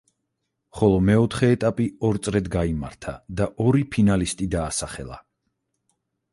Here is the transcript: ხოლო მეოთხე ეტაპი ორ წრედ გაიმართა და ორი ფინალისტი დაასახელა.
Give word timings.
ხოლო 0.77 0.95
მეოთხე 1.09 1.49
ეტაპი 1.57 1.85
ორ 2.09 2.19
წრედ 2.29 2.49
გაიმართა 2.57 3.15
და 3.41 3.49
ორი 3.67 3.87
ფინალისტი 3.95 4.51
დაასახელა. 4.59 5.25